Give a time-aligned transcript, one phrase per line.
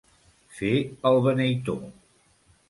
[0.59, 0.71] Fer
[1.09, 1.77] el beneitó.